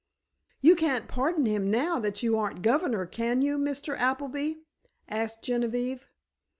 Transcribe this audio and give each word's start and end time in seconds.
"You 0.61 0.75
can't 0.75 1.07
pardon 1.07 1.45
him 1.45 1.69
now 1.69 1.99
that 1.99 2.23
you 2.23 2.35
aren't 2.35 2.63
governor, 2.63 3.05
can 3.05 3.43
you, 3.43 3.59
Mr. 3.59 3.95
Appleby?" 3.95 4.53
asked 5.07 5.43
Genevieve. 5.43 6.09